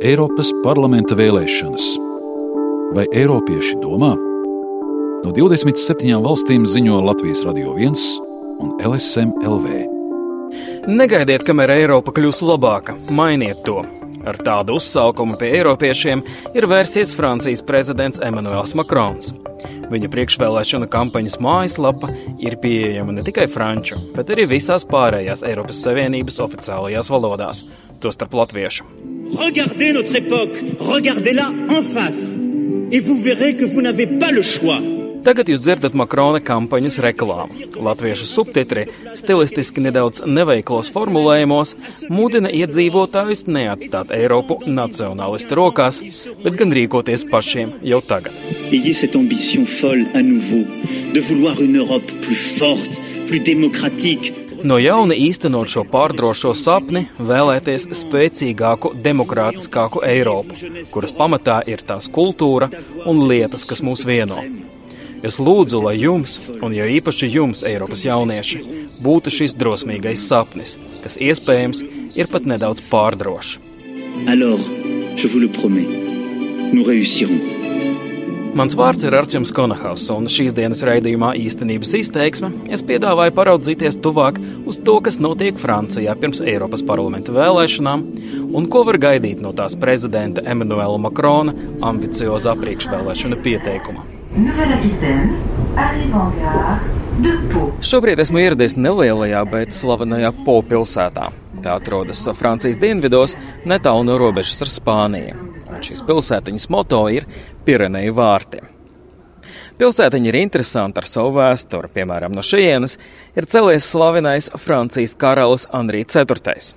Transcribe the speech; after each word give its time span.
Eiropas 0.00 0.48
parlamenta 0.64 1.12
vēlēšanas. 1.12 1.86
Vai 2.96 3.02
Eiropieši 3.12 3.74
domā? 3.82 4.14
No 5.20 5.32
27 5.36 6.22
valstīm 6.24 6.64
ziņo 6.64 7.02
Latvijas 7.04 7.42
Radio 7.44 7.74
1 7.76 8.00
un 8.64 8.70
LSM 8.80 9.34
LV. 9.44 9.82
Negaidiet, 10.88 11.44
kamēr 11.44 11.74
Eiropa 11.74 12.14
kļūs 12.16 12.40
labāka, 12.48 12.94
mainiet 13.12 13.60
to. 13.68 13.82
Ar 14.24 14.40
tādu 14.40 14.78
uzsaukumu 14.80 15.36
pie 15.36 15.52
Eiropiešiem 15.58 16.24
ir 16.56 16.68
vērsies 16.72 17.12
Francijas 17.18 17.60
prezidents 17.60 18.24
Emmanuels 18.24 18.72
Macrons. 18.80 19.34
Viņa 19.92 20.08
priekšvēlēšana 20.16 20.88
kampaņas 20.88 21.36
mājaslapa 21.44 22.08
ir 22.40 22.56
pieejama 22.64 23.18
ne 23.18 23.28
tikai 23.28 23.50
franču, 23.52 24.00
bet 24.16 24.32
arī 24.32 24.48
visās 24.56 24.88
pārējās 24.88 25.44
Eiropas 25.44 25.84
Savienības 25.84 26.40
oficiālajās 26.48 27.12
valodās, 27.12 27.66
tostarp 28.00 28.40
latviešu. 28.40 28.88
Regardez 29.32 29.92
notre 29.92 30.16
époque, 30.16 30.62
regardez-la 30.78 31.52
en 31.68 31.82
face, 31.82 32.36
et 32.92 33.00
vous 33.00 33.20
verrez 33.20 33.56
que 33.56 33.64
vous 33.64 33.82
n'avez 33.82 34.06
pas 34.06 34.32
le 34.32 34.42
choix. 34.42 34.80
Tagad 35.20 35.50
jūs 35.52 35.60
dzirdat 35.60 35.92
Makrona 35.92 36.38
kampaņas 36.40 36.96
reklāmu. 37.04 37.66
Latviešu 37.84 38.24
subtitri, 38.24 38.86
stilistiski 39.18 39.82
nedaudz 39.84 40.22
neveiklos 40.24 40.88
formulējumos, 40.94 41.74
mudina 42.08 42.48
iedzīvotājus 42.48 43.44
neatstāt 43.52 44.14
Eiropu 44.16 44.56
nacionālistu 44.64 45.58
rokās, 45.58 46.00
bet 46.40 46.56
gan 46.56 46.72
rīkoties 46.72 47.26
pašiem 47.28 47.76
jau 47.84 48.00
tagad. 48.00 48.32
Ayez 48.72 49.04
cette 49.04 49.16
ambition 49.20 49.66
folle 49.68 50.06
à 50.14 50.22
nouveau, 50.22 50.64
de 51.12 51.20
vouloir 51.20 51.60
une 51.60 51.76
Europe 51.76 52.10
plus 52.22 52.40
forte, 52.56 52.96
plus 53.28 53.40
démocratique, 53.40 54.32
No 54.64 54.76
jauna 54.80 55.16
īstenot 55.16 55.70
šo 55.72 55.84
pārdrošo 55.88 56.52
sapni, 56.58 57.06
vēlēties 57.16 57.86
spēcīgāku, 57.96 58.92
demokrātiskāku 59.04 60.02
Eiropu, 60.04 60.56
kuras 60.92 61.14
pamatā 61.16 61.60
ir 61.70 61.84
tās 61.86 62.10
kultūra 62.12 62.68
un 63.08 63.22
lietas, 63.30 63.64
kas 63.68 63.80
mūs 63.86 64.04
vieno. 64.08 64.42
Es 65.24 65.36
lūdzu, 65.40 65.82
lai 65.84 65.96
jums, 66.00 66.36
un 66.64 66.74
jo 66.76 66.86
īpaši 66.96 67.28
jums, 67.32 67.64
Eiropas 67.68 68.04
jaunieši, 68.08 68.60
būtu 69.04 69.32
šis 69.38 69.56
drosmīgais 69.60 70.26
sapnis, 70.28 70.76
kas 71.04 71.18
iespējams 71.20 71.84
ir 72.16 72.32
pat 72.32 72.48
nedaudz 72.48 72.84
pārdrošs. 72.90 73.58
alors, 74.26 74.60
je 75.16 75.26
vous 75.28 75.40
le 75.40 75.48
promets, 75.48 75.88
nous 76.72 76.84
réussirons. 76.84 77.59
Mans 78.50 78.74
vārds 78.74 79.04
ir 79.06 79.14
Arčuns 79.14 79.52
Konahaus, 79.54 80.08
un 80.10 80.24
šīs 80.30 80.50
dienas 80.56 80.80
raidījumā 80.86 81.30
īstenības 81.38 81.92
izteiksme 82.00 82.48
es 82.74 82.82
piedāvāju 82.86 83.34
paraudzīties 83.36 84.00
tuvāk 84.02 84.40
uz 84.66 84.80
to, 84.82 84.96
kas 85.06 85.20
notiek 85.22 85.58
Francijā 85.60 86.16
pirms 86.18 86.42
Eiropas 86.42 86.82
parlamenta 86.86 87.30
vēlēšanām 87.36 88.02
un 88.58 88.66
ko 88.72 88.82
var 88.88 88.98
gaidīt 89.02 89.42
no 89.44 89.52
tās 89.54 89.76
prezidenta 89.78 90.42
Emmanuela 90.42 90.98
Makrona 90.98 91.54
ambiciozā 91.92 92.56
priekšvēlēšana 92.58 93.38
pieteikuma. 93.44 94.02
Šobrīd 97.86 98.24
esmu 98.24 98.42
ieradies 98.42 98.74
nelielajā, 98.74 99.44
bet 99.52 99.78
slavenajā 99.78 100.34
Po 100.42 100.58
pilsētā. 100.66 101.30
Tā 101.60 101.78
atrodas 101.78 102.26
Francijas 102.34 102.80
dienvidos, 102.82 103.38
netālu 103.68 104.10
no 104.10 104.18
robežas 104.18 104.66
ar 104.66 104.74
Spāniju. 104.74 105.49
Šīs 105.80 106.02
pilsētiņas 106.04 106.68
moto 106.72 107.00
ir 107.08 107.24
Pireneju 107.64 108.12
vārti. 108.16 108.60
Pilsētiņa 109.80 110.28
ir 110.28 110.36
interesanta 110.42 111.00
ar 111.00 111.08
savu 111.08 111.32
vēsturi. 111.38 111.88
Piemēram, 111.94 112.34
no 112.36 112.44
šejienes 112.44 112.98
ir 113.32 113.48
celies 113.48 113.86
slavenais 113.88 114.50
Francijas 114.60 115.16
karalis 115.16 115.64
Anrī 115.72 116.02
IV. 116.04 116.74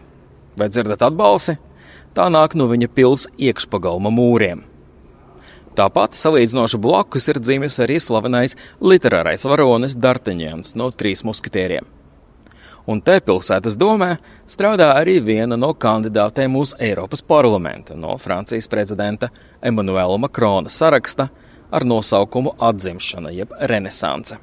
Vai 0.56 0.70
dzirdat 0.72 1.04
atbalsi? 1.10 1.58
Tā 2.16 2.30
nāk 2.32 2.56
no 2.56 2.70
viņa 2.70 2.88
pils 2.94 3.26
iekšpagalma 3.42 4.14
mūriem. 4.14 4.62
Tāpat 5.74 6.14
salīdzinoši 6.14 6.78
blakus 6.78 7.28
ir 7.34 7.42
dzimis 7.42 7.80
arī 7.82 7.98
slavenais 8.00 8.54
literārais 8.80 9.44
varonis 9.50 9.98
Darteņēns 9.98 10.76
no 10.78 10.92
trīs 10.94 11.26
muskatieriem. 11.26 11.90
Un 12.86 13.00
te 13.00 13.16
pilsētas 13.24 13.78
domē 13.80 14.18
strādā 14.50 14.90
arī 14.98 15.20
viena 15.24 15.56
no 15.56 15.72
kandidātēm 15.74 16.58
uz 16.60 16.74
Eiropas 16.84 17.24
parlamentu 17.24 17.96
no 17.96 18.18
Francijas 18.20 18.68
prezidenta 18.68 19.30
Emmanuela 19.62 20.18
Makrona 20.20 20.70
saraksta 20.70 21.30
ar 21.72 21.86
nosaukumu 21.88 22.58
Atzimšana 22.60 23.32
jeb 23.32 23.56
Renesanse. 23.72 24.40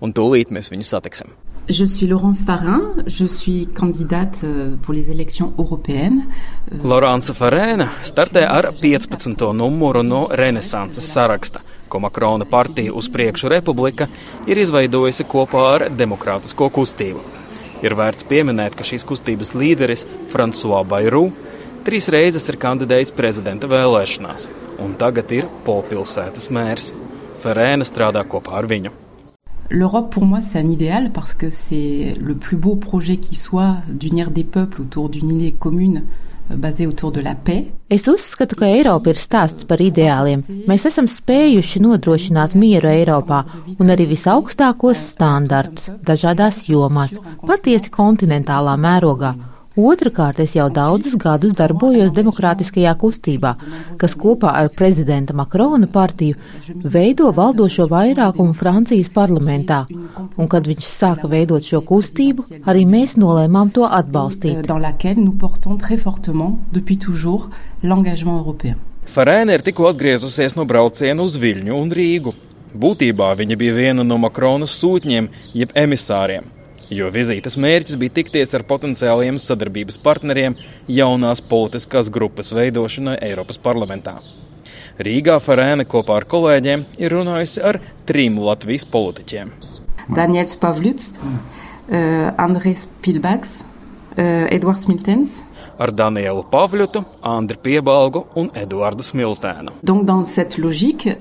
Un 0.00 0.16
tūlīt 0.16 0.52
mēs 0.52 0.72
viņu 0.72 0.88
satiksim. 0.88 1.36
Je 1.68 1.84
suis 1.86 2.06
Laurence 2.08 2.44
Farin, 2.46 2.80
je 3.06 3.26
suis 3.26 3.66
candidate 3.74 4.44
euh, 4.44 4.76
pour 4.82 4.94
les 4.94 5.10
élections 5.10 5.52
européennes. 5.58 6.22
Euh, 6.72 6.78
Lorāns 6.84 7.32
Farēna 7.34 7.88
startē 8.06 8.46
ar 8.46 8.70
15. 8.80 9.50
numuru 9.52 10.04
no 10.06 10.28
Renesanses 10.30 11.08
saraksta, 11.12 11.64
ko 11.88 11.98
Makrona 12.00 12.46
partija 12.46 12.94
uz 12.94 13.10
priekšu 13.10 13.50
republika 13.50 14.06
ir 14.46 14.62
izveidojusi 14.62 15.26
kopā 15.26 15.64
ar 15.72 15.88
demokrātisko 15.90 16.70
kustību. 16.70 17.35
Ir 17.84 17.96
vērts 17.96 18.24
pieminēt, 18.28 18.76
ka 18.76 18.84
šīs 18.86 19.04
kustības 19.08 19.52
līderis 19.56 20.06
François 20.32 20.84
Bayrou 20.88 21.30
trīs 21.86 22.08
reizes 22.10 22.48
ir 22.48 22.56
kandidējis 22.62 23.12
prezidenta 23.14 23.68
vēlēšanās, 23.70 24.48
un 24.82 24.94
tagad 24.98 25.32
ir 25.36 25.50
Popilsētas 25.66 26.48
mērs. 26.50 26.92
Ferēna 27.42 27.84
strādā 27.86 28.24
kopā 28.26 28.56
ar 28.58 28.66
viņu. 28.70 28.92
L'Europe, 29.68 30.10
pour 30.10 30.24
moi, 30.24 30.40
c'est 30.42 30.60
un 30.60 30.70
idéal 30.70 31.10
parce 31.12 31.34
que 31.34 31.50
c'est 31.50 32.14
le 32.20 32.34
plus 32.34 32.56
beau 32.56 32.76
projet 32.76 33.16
qui 33.16 33.34
soit 33.34 33.78
d'unir 33.88 34.30
des 34.30 34.44
peuples 34.44 34.82
autour 34.82 35.08
d'une 35.08 35.30
idée 35.30 35.52
commune 35.58 35.98
euh, 35.98 36.26
basée 36.50 36.86
autour 36.86 37.12
de 37.12 37.20
la 37.20 37.34
paix. 37.34 37.66
Es 37.88 38.06
uzskatu, 38.08 38.56
ka 38.58 38.66
Eiropa 38.66 39.10
ir 39.10 39.18
stāsts 39.18 39.66
par 39.66 39.82
ideāliem. 39.82 40.42
Mēs 40.66 40.86
esam 40.90 41.08
spējuši 41.10 41.82
nodrošināt 41.84 42.54
mieru 42.58 42.90
Eiropā 42.90 43.42
un 43.78 43.92
arī 43.94 44.08
visaugstākos 44.10 45.02
standartus 45.12 45.90
dažādās 46.06 46.64
jomās, 46.70 47.14
patiesi 47.46 47.92
kontinentālā 47.94 48.76
mērogā. 48.80 49.34
Otrakārt, 49.76 50.38
es 50.40 50.54
jau 50.56 50.70
daudzus 50.72 51.18
gadus 51.20 51.52
darbojos 51.52 52.14
demokrātiskajā 52.16 52.94
kustībā, 52.96 53.50
kas 54.00 54.14
kopā 54.16 54.54
ar 54.56 54.70
prezidenta 54.72 55.36
Makrona 55.36 55.84
partiju 55.92 56.38
veido 56.94 57.28
valdošo 57.36 57.84
vairākumu 57.90 58.56
Francijas 58.56 59.12
parlamentā. 59.12 59.82
Un, 60.36 60.48
kad 60.48 60.64
viņš 60.64 60.88
sāka 60.88 61.28
veidot 61.28 61.60
šo 61.60 61.82
kustību, 61.84 62.46
arī 62.64 62.86
mēs 62.88 63.18
nolēmām 63.20 63.74
to 63.76 63.84
atbalstīt. 63.84 64.64
Farēna 69.12 69.54
ir 69.54 69.62
tikko 69.62 69.92
atgriezusies 69.92 70.56
no 70.56 70.64
brauciena 70.64 71.20
uz 71.22 71.36
Viļņu 71.36 71.76
un 71.76 71.92
Rīgu. 71.92 72.32
Būtībā 72.76 73.28
viņa 73.36 73.56
bija 73.60 73.76
viena 73.76 74.04
no 74.04 74.16
Makronas 74.20 74.72
sūtņiem, 74.80 75.28
jeb 75.56 75.76
emisāriem, 75.76 76.48
jo 76.90 77.10
vizītes 77.12 77.56
mērķis 77.60 77.98
bija 78.00 78.14
tikties 78.20 78.54
ar 78.56 78.64
potenciāliem 78.68 79.38
sadarbības 79.42 79.98
partneriem 80.02 80.56
jaunās 80.88 81.42
politiskās 81.42 82.10
grupas 82.12 82.52
veidošanai 82.56 83.18
Eiropas 83.26 83.58
parlamentā. 83.62 84.18
Rīgā 84.96 85.36
Farēna 85.44 85.84
kopā 85.84 86.20
ar 86.22 86.26
kolēģiem 86.30 86.86
ir 87.02 87.12
runājusi 87.12 87.62
ar 87.68 87.80
trim 88.08 88.38
Latvijas 88.40 88.86
politiķiem. 88.88 89.52
Daniel 90.16 90.46
Spavluts, 90.46 91.18
euh, 91.90 92.30
Andrés 92.38 92.86
Pilbaks, 93.02 93.64
euh, 94.16 94.46
Edouard 94.50 94.78
Smiltens. 94.78 95.42
Ar 95.76 95.90
Danielu 95.92 96.40
Pavļutu, 96.48 97.02
Andriu 97.20 97.60
Piebalgu 97.60 98.22
un 98.40 98.46
Eduardu 98.56 99.04
Smiltēnu. 99.04 99.74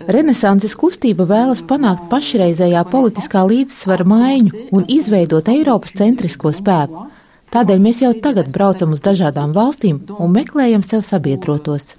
Renesanses 0.08 0.78
kustība 0.80 1.26
vēlas 1.28 1.64
panākt 1.68 2.08
pašreizējā 2.12 2.86
politiskā 2.88 3.44
līdzsvara 3.50 4.08
maiņu 4.08 4.70
un 4.72 4.88
izveidot 4.88 5.52
Eiropas 5.52 5.98
centrisko 6.00 6.54
spēku. 6.56 7.04
Tādēļ 7.52 7.84
mēs 7.84 8.00
jau 8.04 8.14
tagad 8.24 8.48
braucam 8.56 8.96
uz 8.96 9.04
dažādām 9.04 9.52
valstīm 9.56 10.02
un 10.16 10.32
meklējam 10.32 10.84
sev 10.88 11.04
sabiedrotos. 11.08 11.92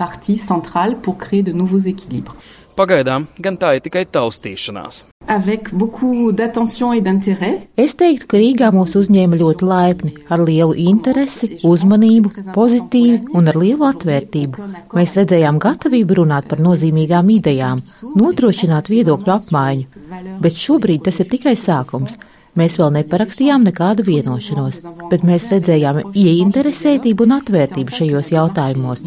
Pagaidām 2.77 3.25
gan 3.41 3.55
tā 3.57 3.71
ir 3.79 3.81
tikai 3.87 4.03
taustīšanās. 4.13 5.07
Avec 5.33 5.71
beaucoup 5.73 6.31
d'attention 6.31 6.93
et 6.93 7.01
d'intérêt, 7.01 7.63
Es 7.77 7.95
teiktu, 7.97 8.27
ka 8.29 8.37
Rīgā 8.37 8.69
mūs 8.71 8.93
uzņēma 9.01 9.39
ļoti 9.41 9.65
laipni, 9.65 10.13
ar 10.29 10.43
lielu 10.45 10.77
interesi, 10.93 11.57
uzmanību, 11.65 12.53
pozitīvi 12.53 13.33
un 13.33 13.49
ar 13.49 13.57
lielu 13.57 13.89
atvērtību. 13.89 14.69
Mēs 14.93 15.17
redzējām 15.17 15.59
gatavību 15.59 16.21
runāt 16.21 16.51
par 16.53 16.61
nozīmīgām 16.61 17.33
idejām, 17.39 17.81
nodrošināt 18.15 18.93
viedokļu 18.93 19.35
apmaiņu, 19.39 20.05
bet 20.45 20.61
šobrīd 20.61 21.09
tas 21.09 21.21
ir 21.25 21.33
tikai 21.33 21.57
sākums. 21.57 22.13
Mēs 22.57 22.77
vēl 22.81 22.93
neparakstījām 23.01 23.65
nekādu 23.69 24.05
vienošanos, 24.05 24.79
bet 25.11 25.25
mēs 25.29 25.49
redzējām 25.53 26.13
ieinteresētību 26.13 27.25
un 27.25 27.35
atvērtību 27.41 27.99
šajos 27.99 28.33
jautājumos. 28.37 29.05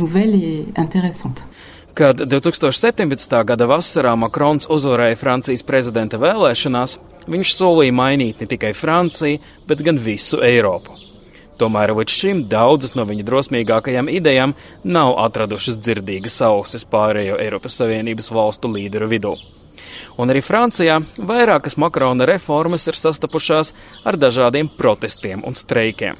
Kad 1.99 2.21
2017. 2.31 3.33
gada 3.43 3.65
vasarā 3.67 4.13
Makrons 4.15 4.69
uzvarēja 4.71 5.17
Francijas 5.19 5.65
prezidenta 5.67 6.15
vēlēšanās, 6.15 6.93
viņš 7.27 7.51
solīja 7.57 7.91
mainīt 7.91 8.39
ne 8.39 8.47
tikai 8.47 8.69
Franciju, 8.71 9.41
bet 9.67 9.83
gan 9.83 9.99
visu 9.99 10.39
Eiropu. 10.39 10.95
Tomēr 11.59 11.91
līdz 11.97 12.15
šim 12.21 12.45
daudzas 12.47 12.95
no 12.95 13.03
viņa 13.09 13.25
drosmīgākajām 13.27 14.13
idejām 14.15 14.55
nav 14.87 15.17
atradušas 15.25 15.75
dzirdīgas 15.75 16.39
ausis 16.47 16.87
pārējo 16.87 17.35
Eiropas 17.35 17.75
Savienības 17.81 18.31
valstu 18.31 18.71
līderu 18.71 19.11
vidū. 19.11 19.35
Un 20.15 20.31
arī 20.31 20.39
Francijā 20.39 21.01
vairākas 21.19 21.75
Makrona 21.75 22.31
reformas 22.31 22.87
ir 22.87 22.95
sastapušās 22.95 23.75
ar 24.07 24.15
dažādiem 24.15 24.71
protestiem 24.79 25.43
un 25.43 25.59
streikiem. 25.59 26.15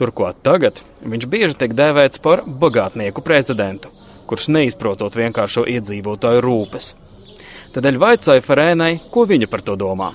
Turklāt 0.00 0.40
tagad 0.40 0.80
viņš 1.04 1.28
bieži 1.28 1.60
tiek 1.60 1.76
dēvēts 1.76 2.24
par 2.24 2.46
bagātnieku 2.48 3.20
prezidentu, 3.20 3.92
kurš 4.28 4.48
neizprotot 4.54 5.16
vienkāršo 5.18 5.66
iedzīvotāju 5.74 6.44
rūpes. 6.44 6.94
Tādēļ 7.74 8.00
vaicāju 8.04 8.44
Ferēnai, 8.44 8.92
ko 9.12 9.26
viņa 9.28 9.48
par 9.52 9.64
to 9.66 9.76
domā. 9.80 10.12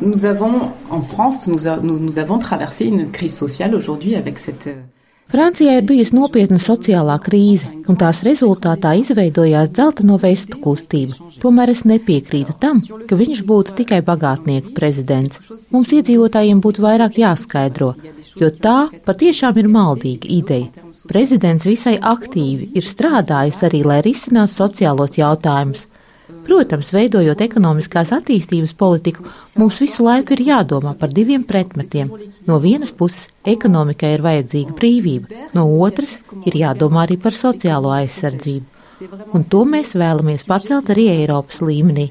Nous 0.00 0.24
avons, 0.24 0.72
en 0.90 1.02
France, 1.02 1.46
nous, 1.46 1.66
a, 1.66 1.76
nous, 1.76 1.98
nous 1.98 2.18
avons 2.18 2.38
traversé 2.38 2.86
une 2.86 3.10
crise 3.12 3.36
sociale 3.36 3.74
aujourd'hui 3.74 4.16
avec 4.16 4.38
cette. 4.38 4.66
euh, 4.66 4.82
Francijā 5.28 5.74
ir 5.76 5.84
bijusi 5.84 6.14
nopietna 6.16 6.56
sociālā 6.56 7.18
krīze, 7.20 7.68
un 7.92 7.98
tās 8.00 8.22
rezultātā 8.24 8.94
izveidojās 8.96 9.68
dzelteno 9.76 10.16
vestu 10.22 10.56
kustība. 10.62 11.18
Tomēr 11.42 11.74
es 11.74 11.82
nepiekrītu 11.84 12.54
tam, 12.62 12.80
ka 12.80 13.18
viņš 13.20 13.42
būtu 13.50 13.74
tikai 13.82 13.98
bagātnieku 14.06 14.72
prezidents. 14.78 15.50
Mums 15.74 15.92
iedzīvotājiem 15.98 16.62
būtu 16.64 16.80
vairāk 16.86 17.20
jāskaidro, 17.20 17.90
jo 18.40 18.48
tā 18.64 18.78
patiešām 19.04 19.60
ir 19.60 19.68
maldīga 19.68 20.32
ideja. 20.38 20.87
Prezidents 21.08 21.64
visai 21.64 21.96
aktīvi 21.96 22.72
ir 22.76 22.84
strādājis 22.84 23.62
arī, 23.64 23.80
lai 23.86 24.02
risinātu 24.04 24.52
sociālos 24.52 25.16
jautājumus. 25.16 25.86
Protams, 26.44 26.90
veidojot 26.92 27.40
ekonomiskās 27.44 28.10
attīstības 28.12 28.74
politiku, 28.76 29.24
mums 29.56 29.78
visu 29.80 30.04
laiku 30.04 30.34
ir 30.36 30.42
jādomā 30.50 30.94
par 31.00 31.12
diviem 31.12 31.44
pretmetiem. 31.48 32.10
No 32.48 32.58
vienas 32.60 32.92
puses, 32.92 33.26
ekonomikai 33.44 34.14
ir 34.16 34.24
vajadzīga 34.24 34.76
brīvība, 34.76 35.46
no 35.56 35.64
otras 35.84 36.18
ir 36.44 36.56
jādomā 36.60 37.06
arī 37.06 37.16
par 37.20 37.36
sociālo 37.36 37.92
aizsardzību. 37.96 38.66
Un 39.32 39.44
to 39.48 39.62
mēs 39.68 39.94
vēlamies 39.96 40.44
pacelt 40.48 40.90
arī 40.92 41.06
Eiropas 41.20 41.62
līmenī. 41.64 42.08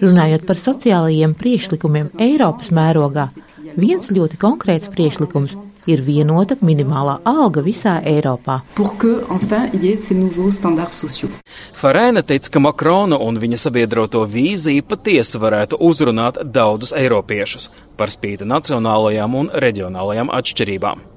Runājot 0.00 0.46
par 0.48 0.60
sociālajiem 0.60 1.34
priekšlikumiem 1.36 2.12
Eiropas 2.28 2.70
mērogā, 2.72 3.28
viens 3.76 4.12
ļoti 4.12 4.40
konkrēts 4.40 4.92
priekšlikums 4.92 5.56
ir 5.86 6.02
vienota 6.06 6.56
minimālā 6.62 7.18
alga 7.28 7.62
visā 7.64 7.98
Eiropā. 8.06 8.60
Pour 8.74 8.96
que, 8.98 9.24
enfin, 9.28 9.68
il 9.72 9.84
y 9.84 9.92
ait 9.92 10.02
ces 10.02 10.14
nouveaux 10.14 10.50
standards 10.50 10.98
sociaux. 10.98 11.30
Farēna 11.74 12.22
tic, 12.22 12.48
ka 12.50 12.60
Makrona 12.60 13.18
un 13.18 13.38
viņa 13.42 13.58
sabiedroto 13.66 14.24
vīzija 14.26 14.82
patiesi 14.86 15.40
varētu 15.42 15.80
uzrunāt 15.80 16.42
daudzus 16.44 16.94
eiropiešus 16.96 17.70
par 17.96 18.10
spīti 18.10 18.46
nacionālajām 18.48 19.34
un 19.34 19.50
reģionālajām 19.52 20.32
atšķirībām. 20.32 21.08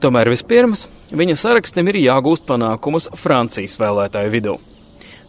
Tomēr 0.00 0.30
vispirms 0.32 0.86
viņa 1.12 1.36
sarakstam 1.36 1.90
ir 1.92 2.00
jāgūst 2.00 2.46
panākumus 2.48 3.10
Francijas 3.20 3.76
vēlētāju 3.80 4.32
vidū. 4.32 4.56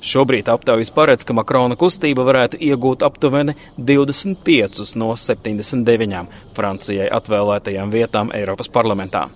Šobrīd 0.01 0.48
aptaujas 0.50 0.89
paredz, 0.89 1.21
ka 1.21 1.36
Makrona 1.38 1.75
kustība 1.77 2.24
varētu 2.25 2.57
iegūt 2.57 3.03
aptuveni 3.06 3.53
25 3.77 4.95
no 4.98 5.12
79 5.13 6.24
Francijai 6.57 7.06
atvēlētajām 7.13 7.94
vietām 7.94 8.33
Eiropas 8.33 8.71
parlamentā. 8.74 9.27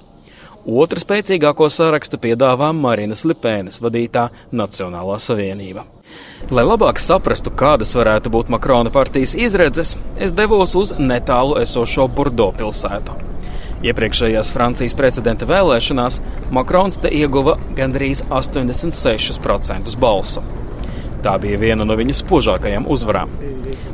Otru 0.66 0.98
spēcīgāko 0.98 1.68
sarakstu 1.70 2.18
piedāvā 2.18 2.72
Marinas 2.74 3.22
Lipēnas 3.30 3.78
vadītā 3.78 4.32
Nacionālā 4.50 5.20
savienība. 5.22 5.86
Lai 6.50 6.66
labāk 6.66 6.98
saprastu, 6.98 7.54
kādas 7.54 7.94
varētu 7.94 8.34
būt 8.34 8.50
Makrona 8.50 8.90
partijas 8.90 9.36
izredzes, 9.38 9.94
es 10.18 10.34
devos 10.34 10.74
uz 10.74 10.98
netālu 10.98 11.62
esošo 11.62 12.10
Bordo 12.10 12.50
pilsētu. 12.58 13.35
Iepriekšējās 13.86 14.50
Francijas 14.50 14.96
prezidenta 14.98 15.46
vēlēšanās 15.46 16.16
Makrons 16.56 16.98
te 17.04 17.12
ieguva 17.14 17.54
gandrīz 17.78 18.24
86% 18.34 19.94
balsu. 20.02 20.42
Tā 21.22 21.36
bija 21.42 21.60
viena 21.62 21.86
no 21.86 21.98
viņa 21.98 22.16
spožākajām 22.18 22.88
uzvarām. 22.90 23.30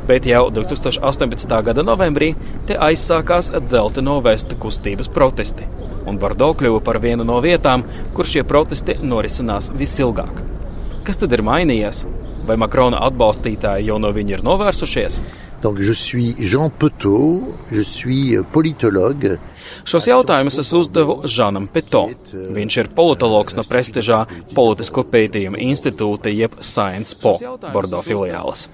Bet 0.08 0.24
jau 0.28 0.46
2018. 0.54 1.52
gada 1.68 1.84
novembrī 1.84 2.30
te 2.68 2.78
aizsākās 2.88 3.52
dzelteno 3.52 4.16
vestu 4.24 4.56
kustības 4.64 5.12
protesti, 5.12 5.68
un 6.08 6.16
Bordo 6.22 6.54
kļuva 6.56 6.80
par 6.84 7.00
vienu 7.02 7.28
no 7.28 7.36
vietām, 7.44 7.84
kur 8.16 8.28
šie 8.28 8.46
protesti 8.48 8.96
norisinās 9.02 9.68
visilgāk. 9.76 10.40
Kas 11.04 11.20
tad 11.20 11.36
ir 11.36 11.44
mainījies? 11.44 12.06
Vai 12.48 12.56
Makrona 12.58 13.04
atbalstītāji 13.10 13.90
jau 13.92 14.00
no 14.00 14.08
viņa 14.16 14.38
ir 14.38 14.46
novērsušies? 14.46 15.20
Donc 15.62 15.80
je 15.80 15.92
suis 15.92 16.34
Jean 16.40 16.70
Petot, 16.70 17.54
je 17.70 17.80
suis 17.80 18.36
euh, 18.36 18.42
politologue. 18.42 19.38
Šos 19.86 20.08
jautājumus 20.10 20.58
es 20.58 20.72
uzdevu 20.74 21.20
Žanam 21.30 21.68
Peto. 21.70 22.08
Viņš 22.32 22.78
ir 22.82 22.90
politologs 22.96 23.54
no 23.54 23.62
prestižā 23.62 24.24
Politisko 24.56 25.04
pētījumu 25.06 25.60
institūta 25.62 26.34
jeb 26.34 26.58
Science 26.58 27.14
Po 27.14 27.36
Bordo 27.70 28.02
filiāles. 28.02 28.66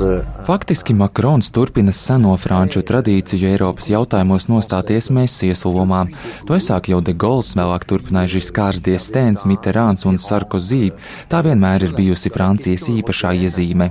Euh, 0.00 0.24
Faktiski 0.46 0.94
Makrons 0.94 1.50
turpina 1.50 1.92
seno 1.92 2.34
franču 2.36 2.82
tradīciju 2.82 3.48
Eiropas 3.48 3.88
jautājumos 3.88 4.48
nostāties 4.50 5.10
mesijas 5.14 5.62
lomā. 5.64 6.02
To 6.48 6.56
aizsāk 6.56 6.90
jau 6.92 6.98
De 7.00 7.14
Gaulle, 7.14 7.46
vēlāk 7.60 7.86
turpināja 7.88 8.32
Žiskārs 8.34 8.82
Diestēns, 8.84 9.46
Mitterāns 9.48 10.04
un 10.10 10.18
Sarkozy. 10.18 10.90
Tā 11.30 11.40
vienmēr 11.46 11.86
ir 11.86 11.94
bijusi 11.96 12.32
Francijas 12.34 12.88
īpašā 12.90 13.32
iezīme. 13.46 13.90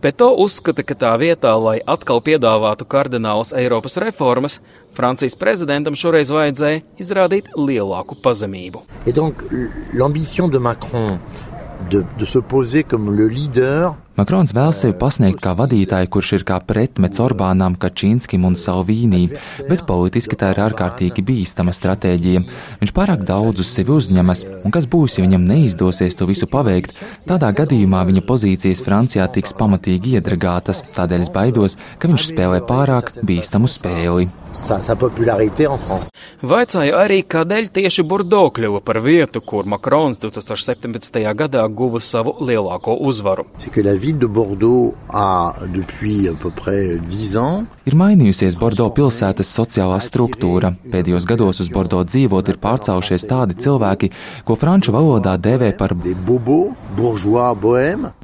Peto 0.00 0.30
uzskata, 0.38 0.84
ka 0.86 0.94
tā 0.94 1.12
vietā, 1.20 1.52
lai 1.58 1.78
atkal 1.84 2.22
piedāvātu 2.24 2.86
kardinālas 2.88 3.52
Eiropas 3.56 3.98
reformas, 4.02 4.60
Francijas 4.96 5.36
prezidentam 5.38 5.98
šoreiz 5.98 6.30
vajadzēja 6.34 6.82
izrādīt 7.02 7.50
lielāku 7.58 8.18
pazemību. 8.22 8.84
Et 9.06 9.14
donc 9.14 9.42
de, 11.88 12.04
de 12.18 12.26
se 12.26 12.38
poser 12.38 12.84
comme 12.84 13.10
le 13.16 13.28
leader 13.28 13.94
Makrons 14.20 14.50
vēl 14.52 14.74
sevi 14.76 14.92
pasniegt 15.00 15.38
kā 15.40 15.54
vadītāju, 15.56 16.08
kurš 16.12 16.30
ir 16.36 16.42
kā 16.44 16.58
pretmets 16.60 17.22
Orbānam, 17.24 17.72
Kačīnskim 17.80 18.42
un 18.44 18.56
Salvīnī, 18.58 19.20
bet 19.64 19.86
politiski 19.88 20.36
tā 20.36 20.50
ir 20.52 20.60
ārkārtīgi 20.66 21.24
bīstama 21.24 21.72
stratēģija. 21.72 22.42
Viņš 22.82 22.92
pārāk 22.98 23.24
daudz 23.24 23.64
uz 23.64 23.70
sevi 23.72 23.94
uzņemas, 23.94 24.44
un 24.60 24.76
kas 24.76 24.84
būs, 24.92 25.16
ja 25.16 25.24
viņam 25.24 25.46
neizdosies 25.48 26.20
to 26.20 26.28
visu 26.28 26.50
paveikt, 26.52 26.98
tādā 27.30 27.48
gadījumā 27.62 28.02
viņa 28.10 28.26
pozīcijas 28.28 28.84
Francijā 28.84 29.24
tiks 29.32 29.56
pamatīgi 29.56 30.18
iedragātas, 30.20 30.84
tādēļ 30.98 31.24
es 31.24 31.32
baidos, 31.32 31.80
ka 31.96 32.12
viņš 32.12 32.28
spēlē 32.34 32.60
pārāk 32.68 33.14
bīstamu 33.24 33.72
spēli. 33.72 34.28
Sa, 34.64 34.82
sa 34.82 34.96
popularité 34.96 35.66
en 35.66 35.78
France. 35.78 36.10
Vaicāju 36.42 36.94
arī, 36.96 37.20
kādēļ 37.28 37.70
tieši 37.74 38.04
Bordo 38.06 38.46
kļuva 38.54 38.80
par 38.84 39.00
vietu, 39.04 39.42
kur 39.44 39.68
Makrons 39.68 40.20
2017. 40.22 41.20
gadā 41.36 41.66
guva 41.68 42.00
savu 42.00 42.36
lielāko 42.40 42.96
uzvaru. 43.00 43.46
C'est 43.58 43.70
que 43.70 43.80
la 43.80 43.94
ville 43.94 44.18
de 44.18 44.26
Bordeaux 44.26 44.94
a, 45.08 45.54
depuis 45.66 46.28
à 46.28 46.32
peu 46.32 46.50
près 46.50 46.98
dix 46.98 47.36
ans, 47.36 47.64
Ir 47.90 47.96
mainījusies 47.98 48.54
Bordo 48.54 48.84
pilsētas 48.94 49.48
sociālā 49.50 49.96
struktūra. 50.04 50.68
Pēdējos 50.92 51.24
gados 51.26 51.58
uz 51.64 51.70
Bordo 51.74 52.04
dzīvot 52.06 52.46
ir 52.52 52.60
pārcēlušies 52.62 53.24
tādi 53.26 53.56
cilvēki, 53.64 54.12
ko 54.46 54.54
franču 54.54 54.94
valodā 54.94 55.32
dēvē 55.42 55.72
par 55.80 55.96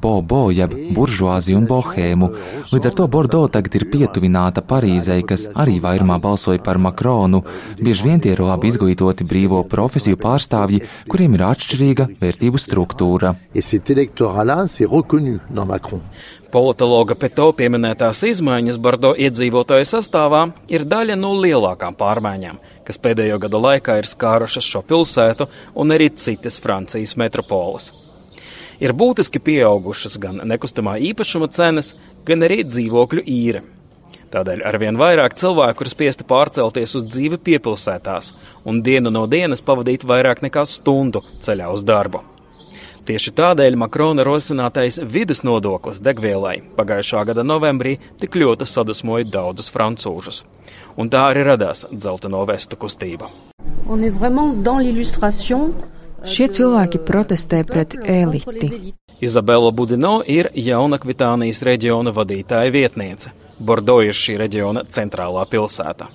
bobo, 0.05 0.45
jeb 0.55 0.71
buržuāziju 0.95 1.59
un 1.59 1.67
bohēmu. 1.67 2.31
Līdz 2.71 2.89
ar 2.91 2.95
to 3.01 3.09
Bordo 3.11 3.43
tagad 3.51 3.75
ir 3.75 3.89
pietuvināta 3.91 4.63
Parīzei, 4.63 5.27
kas 5.27 5.49
arī 5.51 5.81
vairumā 5.83 6.15
balsoja 6.23 6.63
par 6.63 6.79
Makronu. 6.79 7.43
Bieži 7.83 8.07
vien 8.07 8.23
tie 8.23 8.37
ir 8.37 8.45
labi 8.47 8.71
izglītoti 8.71 9.27
brīvo 9.27 9.65
profesiju 9.67 10.15
pārstāvji, 10.23 10.85
kuriem 11.11 11.35
ir 11.35 11.43
atšķirīga 11.51 12.07
vērtību 12.23 12.63
struktūra. 12.69 13.35
Politologa 16.47 17.11
Peto 17.19 17.49
pieminētās 17.51 18.21
izmaiņas 18.23 18.77
Bordo 18.79 19.09
iedzīvotāju 19.19 19.83
sastāvā 19.89 20.45
ir 20.71 20.85
daļa 20.87 21.17
no 21.19 21.33
lielākām 21.35 21.97
pārmaiņām, 21.99 22.61
kas 22.87 22.99
pēdējo 23.03 23.41
gadu 23.43 23.59
laikā 23.65 23.97
ir 23.99 24.07
skārušas 24.07 24.69
šo 24.71 24.79
pilsētu 24.87 25.49
un 25.75 25.91
arī 25.91 26.07
citas 26.15 26.55
Francijas 26.63 27.17
metropoles. 27.19 27.89
Ir 28.79 28.93
būtiski 28.95 29.41
pieaugušas 29.43 30.15
gan 30.23 30.39
nekustamā 30.47 30.95
īpašuma 31.09 31.51
cenas, 31.51 31.91
gan 32.23 32.47
arī 32.47 32.61
dzīvokļu 32.63 33.25
īre. 33.27 33.65
Tādēļ 34.31 34.63
arvien 34.71 34.95
vairāk 34.99 35.35
cilvēku 35.39 35.83
ir 35.83 35.91
spiesti 35.91 36.27
pārcelties 36.27 36.95
uz 36.99 37.09
dzīvi 37.11 37.41
piepilsētās 37.43 38.31
un 38.63 38.79
dienu 38.87 39.11
no 39.11 39.27
dienas 39.27 39.63
pavadīt 39.63 40.07
vairāk 40.07 40.45
nekā 40.47 40.63
stundu 40.63 41.25
ceļā 41.43 41.67
uz 41.75 41.83
darbu. 41.83 42.23
Tieši 43.07 43.31
tādēļ 43.37 43.77
Makrona 43.79 44.23
rosinātais 44.27 44.97
vidas 44.99 45.39
nodoklis 45.47 46.01
degvielai 46.03 46.57
pagājušā 46.75 47.21
gada 47.29 47.45
novembrī 47.47 47.93
tik 48.19 48.35
ļoti 48.35 48.67
sadusmoja 48.67 49.29
daudzus 49.31 49.71
francūžus. 49.71 50.41
Un 50.99 51.07
tā 51.13 51.21
arī 51.29 51.45
radās 51.47 51.85
dzelteno 51.87 52.43
vestu 52.49 52.75
kustība. 52.75 53.29
On 53.87 54.03
est 54.03 54.11
vraiment 54.11 54.59
dans 54.63 54.83
l'illustration. 54.83 55.71
Šie 56.27 56.49
cilvēki 56.51 56.99
protestē 57.07 57.63
pret 57.63 57.95
eliti. 58.03 58.91
Izabela 59.23 59.71
Budino 59.71 60.17
ir 60.27 60.51
Jaunakvitānijas 60.51 61.63
reģiona 61.63 62.11
vadītāja 62.11 62.73
vietniece. 62.75 63.31
Bordo 63.59 63.97
ir 64.05 64.13
šī 64.13 64.35
reģiona 64.37 64.83
centrālā 64.93 65.43
pilsēta. 65.49 66.11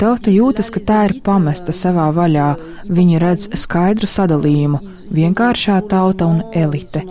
Tauta 0.00 0.32
jūtas, 0.32 0.70
ka 0.72 0.80
tā 0.80 1.00
ir 1.08 1.18
pamesta 1.24 1.74
savā 1.76 2.08
vaļā. 2.16 2.48
Viņi 2.88 3.20
redz 3.20 3.48
skaidru 3.60 4.08
sadalījumu- 4.08 4.80
vienkāršā 5.18 5.76
tauta 5.88 6.26
un 6.26 6.42
elite. 6.52 7.04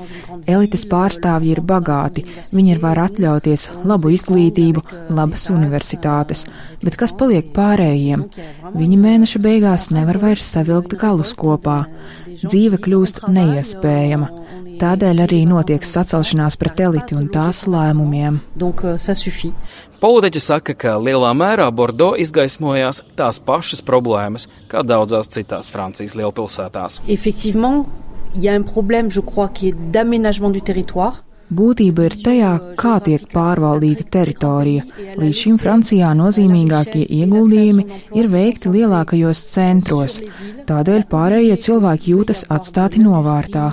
Elites 0.47 0.85
pārstāvji 0.89 1.51
ir 1.53 1.61
bagāti, 1.61 2.25
viņi 2.51 2.79
var 2.81 2.97
atļauties 2.97 3.69
labu 3.85 4.09
izglītību, 4.09 4.81
labas 5.09 5.49
universitātes, 5.53 6.47
bet 6.81 6.97
kas 6.97 7.13
paliek 7.13 7.53
pārējiem? 7.53 8.25
Viņi 8.75 8.97
mēneša 8.97 9.39
beigās 9.39 9.91
nevar 9.91 10.17
vairs 10.17 10.41
savilkt 10.55 10.97
galus 10.97 11.33
kopā. 11.33 11.85
Dzīve 12.41 12.79
kļūst 12.81 13.27
neiespējama. 13.29 14.29
Tādēļ 14.81 15.19
arī 15.27 15.43
notiek 15.45 15.83
sacelšanās 15.85 16.55
pret 16.57 16.79
eliti 16.81 17.13
un 17.13 17.27
tās 17.29 17.67
lēmumiem. 17.69 18.39
Donc, 18.57 18.81
uh, 18.81 18.97
Politiķi 20.01 20.41
saka, 20.41 20.73
ka 20.73 20.95
lielā 20.97 21.29
mērā 21.37 21.67
Bordo 21.69 22.15
izgaismojās 22.17 23.03
tās 23.13 23.37
pašas 23.37 23.85
problēmas, 23.85 24.47
kā 24.71 24.81
daudzās 24.81 25.29
citās 25.29 25.69
Francijas 25.69 26.15
lielpilsētās. 26.17 27.03
Effectivement, 27.07 27.85
il 28.33 28.45
y 28.45 28.49
a 28.49 28.55
un 28.57 28.65
problème, 28.65 29.11
je 29.11 29.21
crois, 29.21 29.49
qui 29.53 29.69
est 29.69 29.77
d'aménagement 29.93 30.49
du 30.49 30.61
territoire. 30.61 31.21
Būtība 31.51 32.05
ir 32.07 32.13
tajā, 32.23 32.49
kā 32.79 32.93
tiek 33.03 33.25
pārvaldīta 33.33 34.05
teritorija. 34.15 34.85
Līdz 35.19 35.35
šim 35.35 35.57
Francijā 35.59 36.13
nozīmīgākie 36.15 37.03
ieguldījumi 37.17 37.85
ir 38.15 38.29
veikti 38.31 38.71
lielākajos 38.71 39.41
centros. 39.49 40.19
Tādēļ 40.69 41.03
pārējie 41.11 41.57
cilvēki 41.65 42.13
jūtas 42.13 42.45
atstāti 42.55 43.01
novārtā. 43.03 43.65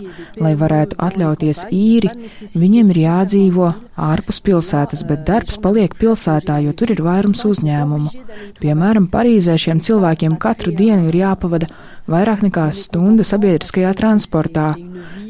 Lai 0.43 0.57
varētu 0.59 0.99
atļauties 1.07 1.65
īri, 1.75 2.11
viņiem 2.59 2.91
ir 2.95 3.01
jādzīvo 3.05 3.71
ārpus 4.09 4.43
pilsētas, 4.43 5.05
bet 5.07 5.23
darbs 5.31 5.61
paliek 5.63 5.95
pilsētā, 6.01 6.59
jo 6.67 6.75
tur 6.75 6.91
ir 6.95 7.05
vairums 7.07 7.47
uzņēmumu. 7.47 8.11
Piemēram, 8.59 9.07
Parīzē 9.15 9.55
šiem 9.55 9.85
cilvēkiem 9.87 10.35
katru 10.43 10.75
dienu 10.75 11.13
ir 11.13 11.23
jāpavada 11.23 11.71
vairāk 12.11 12.43
nekā 12.49 12.69
stunda 12.75 13.27
sabiedriskajā 13.27 13.95
transportā. 14.03 14.73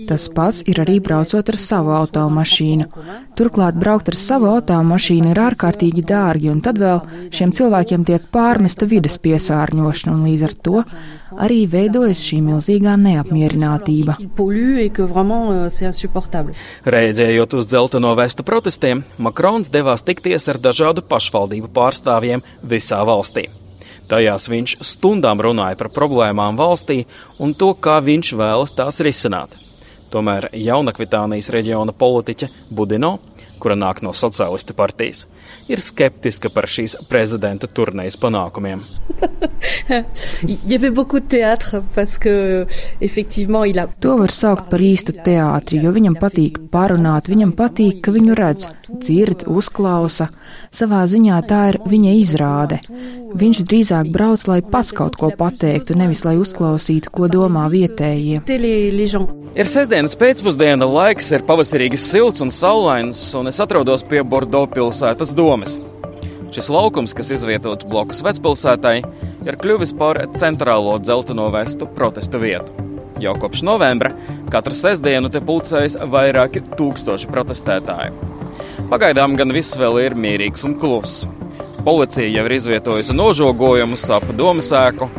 Tas 0.08 0.24
pats 0.32 0.62
ir 0.64 0.78
arī 0.80 0.94
braucot 1.04 1.50
ar 1.52 1.56
savu 1.60 1.92
automašīnu. 1.92 2.86
Turklāt 3.36 3.76
braukt 3.76 4.08
ar 4.08 4.16
savu 4.16 4.48
automašīnu 4.54 5.34
ir 5.34 5.40
ārkārtīgi 5.44 6.04
dārgi, 6.08 6.48
un 6.48 6.62
tad 6.64 6.80
vēl 6.80 7.02
šiem 7.34 7.52
cilvēkiem 7.52 8.06
tiek 8.08 8.24
pārmesta 8.32 8.88
vides 8.88 9.18
piesārņošana, 9.20 10.14
un 10.16 10.24
līdz 10.30 10.46
ar 10.48 10.54
to 10.64 10.80
arī 11.36 11.60
veidojas 11.68 12.24
šī 12.24 12.40
milzīgā 12.46 12.96
neapmierinātība. 13.04 14.16
Euh, 14.16 14.24
Rēģējot 16.96 17.60
uz 17.60 17.68
dzelteno 17.68 18.16
vestu 18.16 18.48
protestiem, 18.48 19.04
Makrons 19.20 19.68
devās 19.68 20.08
tikties 20.08 20.48
ar 20.48 20.56
dažādu 20.70 21.04
pašvaldību 21.04 21.68
pārstāvjiem 21.76 22.40
visā 22.64 23.04
valstī. 23.04 23.50
Tajās 24.08 24.48
viņš 24.48 24.78
stundām 24.80 25.36
runāja 25.44 25.76
par 25.76 25.92
problēmām 25.92 26.56
valstī 26.56 27.02
un 27.36 27.52
to, 27.52 27.74
kā 27.76 28.00
viņš 28.00 28.32
vēlas 28.40 28.72
tās 28.72 29.04
risināt. 29.04 29.67
Tomēr 30.08 30.48
Jaunakvitānijas 30.56 31.50
reģiona 31.52 31.92
politiķe 31.92 32.48
Budino, 32.72 33.18
kura 33.60 33.76
nāk 33.78 34.02
no 34.04 34.12
Socialistu 34.16 34.74
partijas, 34.78 35.26
ir 35.68 35.80
skeptiska 35.82 36.50
par 36.54 36.68
šīs 36.70 36.96
prezidenta 37.10 37.68
turnējas 37.70 38.18
panākumiem. 38.20 38.82
to 44.02 44.16
var 44.20 44.34
saukt 44.34 44.68
par 44.72 44.82
īstu 44.84 45.14
teātri, 45.24 45.82
jo 45.84 45.92
viņam 45.94 46.18
patīk 46.20 46.60
parunāt, 46.72 47.30
viņam 47.30 47.54
patīk, 47.58 48.02
ka 48.04 48.14
viņu 48.14 48.36
redz, 48.38 48.68
dzird, 48.88 49.46
uzklausa. 49.48 50.30
Savā 50.74 51.04
ziņā 51.08 51.40
tā 51.48 51.62
ir 51.72 51.80
viņa 51.88 52.14
izrāde. 52.20 52.80
Viņš 53.38 53.60
drīzāk 53.68 54.08
brauc, 54.12 54.44
lai 54.48 54.60
pats 54.64 54.94
kaut 54.96 55.18
ko 55.20 55.28
pateiktu, 55.36 55.96
nevis 55.98 56.24
lai 56.24 56.38
uzklausītu, 56.40 57.12
ko 57.12 57.28
domā 57.32 57.66
vietējie. 57.72 58.40
Ir 59.58 59.68
sestdienas 59.68 60.16
pēcpusdiena, 60.18 60.86
laiks 60.88 61.28
ir 61.34 61.44
pavasarīgi 61.48 62.00
silts 62.00 62.44
un 62.44 62.52
saulains, 62.54 63.20
un 63.36 63.47
es 63.48 63.60
atrodos 63.64 64.04
pie 64.04 64.20
Bordo 64.24 64.64
pilsētas 64.68 65.30
domes. 65.36 65.78
Šis 66.52 66.68
laukums, 66.72 67.14
kas 67.16 67.30
izvietots 67.32 67.86
blokus 67.88 68.20
vecpilsētai, 68.24 68.96
ir 69.46 69.58
kļuvis 69.60 69.94
par 69.98 70.20
centrālo 70.40 70.96
dzelteno 71.00 71.48
vestu 71.52 71.88
protestu 71.96 72.40
vietu. 72.42 72.72
Jau 73.18 73.34
kopš 73.40 73.64
novembra 73.66 74.12
katru 74.52 74.76
sestdienu 74.78 75.30
te 75.32 75.42
pulcējas 75.44 75.98
vairāki 76.12 76.62
tūkstoši 76.78 77.30
protestētāju. 77.32 78.30
Pagaidām 78.92 79.36
gan 79.38 79.52
viss 79.54 79.76
vēl 79.78 80.00
ir 80.04 80.16
mierīgs 80.16 80.64
un 80.68 80.78
kluss. 80.80 81.26
Policija 81.84 82.28
jau 82.30 82.46
ir 82.48 82.56
izvietojusi 82.58 83.16
nožogojumus 83.16 84.06
ap 84.14 84.24
domu 84.38 84.64
sēku, 84.64 85.10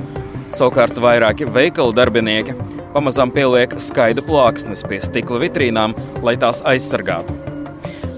savukārt 0.53 1.01
vairāki 1.01 1.49
veikalu 1.49 1.95
darbinieki 1.97 2.57
pamazām 2.93 3.33
pieliek 3.33 3.75
skaidru 3.81 4.25
plāksnes 4.29 4.85
pie 4.89 5.01
stikla 5.03 5.43
vitrīnām, 5.45 5.95
lai 6.25 6.37
tās 6.41 6.63
aizsargātu. 6.67 7.48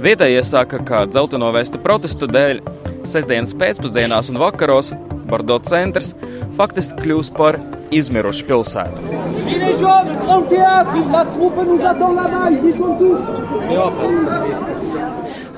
Vietējie 0.02 0.42
saka, 0.42 0.80
ka 0.82 1.04
dzelteno 1.06 1.52
vēstu 1.54 1.78
protestu 1.84 2.26
dēļ 2.26 2.64
sestdienas 3.06 3.54
pēcpusdienās 3.54 4.32
un 4.34 4.40
vakaros 4.42 4.90
Bordo 5.30 5.60
centrs 5.62 6.16
faktiski 6.58 6.98
kļūs 7.04 7.30
par 7.38 7.60
izmirušu 7.94 8.48
pilsētu. 8.50 8.98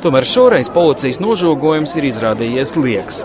Tomēr 0.03 0.27
šoreiz 0.27 0.69
policijas 0.75 1.23
nožogojums 1.23 1.95
ir 1.95 2.11
izrādījies 2.11 2.75
liekas. 2.75 3.23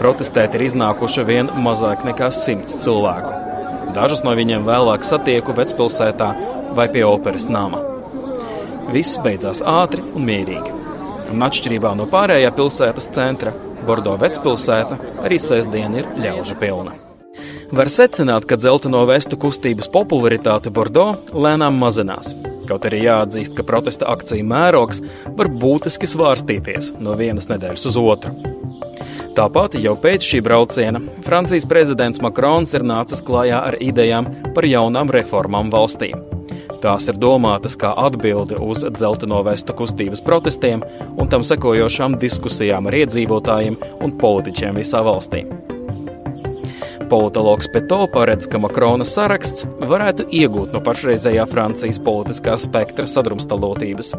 Protestēt 0.00 0.56
ir 0.56 0.64
iznākuši 0.70 1.28
vien 1.28 1.52
mazāk 1.60 2.08
nekā 2.08 2.32
simts 2.32 2.80
cilvēku. 2.86 3.36
Dažus 3.94 4.24
no 4.24 4.32
viņiem 4.32 4.64
vēlāk 4.64 5.04
satieku 5.04 5.52
vecpilsētā 5.60 6.36
vai 6.74 6.88
pie 6.88 7.04
operas 7.04 7.52
nama. 7.52 7.93
Viss 8.92 9.18
beidzās 9.24 9.62
ātri 9.64 10.04
un 10.14 10.26
mierīgi. 10.28 10.74
Un 11.32 11.46
atšķirībā 11.46 11.94
no 11.98 12.06
pārējā 12.10 12.52
pilsētas 12.54 13.08
centra, 13.14 13.54
Bordo 13.84 14.14
vecpilsēta 14.20 14.98
arī 15.24 15.38
sestdiena 15.40 16.00
ir 16.00 16.08
ļaužu 16.20 16.56
pilna. 16.60 16.94
Var 17.74 17.90
secināt, 17.90 18.46
ka 18.48 18.56
dzelteno 18.60 19.02
vestu 19.08 19.38
kustības 19.40 19.88
popularitāte 19.92 20.70
Bordo 20.72 21.14
lēnām 21.32 21.76
mazinās. 21.80 22.34
Kaut 22.68 22.86
arī 22.88 23.02
jāatzīst, 23.04 23.56
ka 23.56 23.64
protesta 23.66 24.08
akciju 24.12 24.44
mērogs 24.48 25.02
var 25.36 25.50
būtiski 25.52 26.08
svārstīties 26.08 26.94
no 27.00 27.16
vienas 27.18 27.50
nedēļas 27.50 27.88
uz 27.90 27.98
otru. 28.00 28.32
Tāpat 29.34 29.74
jau 29.82 29.96
pēc 29.98 30.28
šī 30.28 30.40
brauciena 30.46 31.02
Francijas 31.26 31.66
prezidents 31.66 32.22
Makrons 32.22 32.76
ir 32.78 32.86
nācis 32.86 33.24
klajā 33.26 33.64
ar 33.72 33.80
idejām 33.82 34.30
par 34.54 34.68
jaunām 34.68 35.10
reformām 35.10 35.74
valstī. 35.74 36.12
Tās 36.84 37.06
ir 37.08 37.16
domātas 37.16 37.78
kā 37.80 37.94
atbilde 37.96 38.58
uz 38.60 38.82
dzelteno 38.84 39.38
vestu 39.46 39.72
kustības 39.72 40.20
protestiem 40.24 40.82
un 41.16 41.30
tam 41.32 41.40
sekojošām 41.40 42.18
diskusijām 42.20 42.90
ar 42.90 42.96
iedzīvotājiem 42.98 43.78
un 44.04 44.12
politiķiem 44.20 44.76
visā 44.76 45.00
valstī. 45.06 45.46
Politologs 47.08 47.70
Peto 47.72 48.02
paredz, 48.12 48.50
ka 48.52 48.60
Makrona 48.60 49.06
saraksts 49.08 49.64
varētu 49.80 50.28
iegūt 50.28 50.76
no 50.76 50.84
pašreizējā 50.84 51.48
Francijas 51.48 52.02
politiskā 52.04 52.58
spektra 52.60 53.08
sadrumstalotības. 53.08 54.12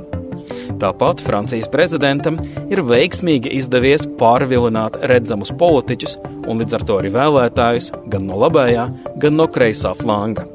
Tāpat 0.82 1.22
Francijas 1.22 1.70
prezidentam 1.70 2.42
ir 2.66 2.82
veiksmīgi 2.82 3.54
izdevies 3.62 4.10
pārvilināt 4.18 5.04
redzamus 5.14 5.54
politiķus 5.54 6.18
un 6.50 6.66
līdz 6.66 6.82
ar 6.82 6.90
to 6.90 7.00
arī 7.04 7.14
vēlētājus 7.14 7.94
gan 8.10 8.26
no 8.26 8.42
labējā, 8.42 8.90
gan 9.22 9.38
no 9.38 9.52
kreisā 9.54 9.94
flanga. 10.02 10.50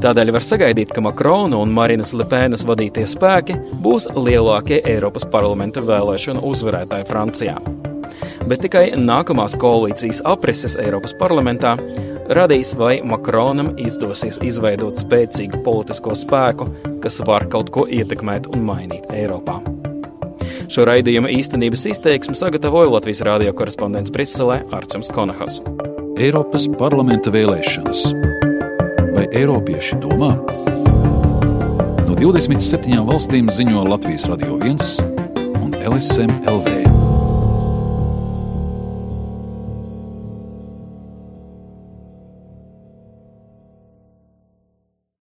Tādēļ 0.00 0.32
var 0.32 0.44
sagaidīt, 0.46 0.94
ka 0.96 1.02
Makrona 1.04 1.58
un 1.60 1.74
Marinas 1.76 2.14
Lepēnas 2.16 2.64
vadītie 2.68 3.04
spēki 3.08 3.58
būs 3.84 4.08
lielākie 4.16 4.80
Eiropas 4.80 5.28
parlamenta 5.28 5.84
vēlēšanu 5.84 6.40
uzvarētāji 6.52 7.08
Francijā 7.10 7.60
bet 8.50 8.64
tikai 8.64 8.90
nākamās 8.98 9.54
koalīcijas 9.60 10.22
aprises 10.28 10.76
Eiropas 10.80 11.14
parlamentā 11.18 11.76
radīs, 12.34 12.72
vai 12.78 13.00
Makronam 13.06 13.72
izdosies 13.80 14.40
izveidot 14.46 15.00
spēcīgu 15.02 15.62
politisko 15.66 16.16
spēku, 16.18 16.70
kas 17.04 17.20
var 17.26 17.46
kaut 17.52 17.72
ko 17.74 17.86
ietekmēt 17.90 18.50
un 18.54 18.64
mainīt 18.66 19.06
Eiropā. 19.14 19.60
Šo 20.70 20.86
raidījumu 20.86 21.30
īstenības 21.34 21.86
izteiksmu 21.94 22.36
sagatavoja 22.38 22.92
Latvijas 22.94 23.24
radio 23.26 23.54
korespondents 23.56 24.12
Briselē 24.14 24.62
Arčuns 24.74 25.10
Konahas. 25.14 25.58
Eiropas 26.20 26.68
parlamenta 26.78 27.32
vēlēšanas. 27.34 28.29
Eiropieši 29.30 30.00
domā? 30.02 30.32
No 32.02 32.16
27 32.18 33.06
valstīm 33.06 33.46
ziņo 33.54 33.86
Latvijas 33.86 34.26
radio 34.26 34.58
1 34.58 34.82
un 35.62 35.70
LSM 35.78 36.42
LV. 36.50 36.79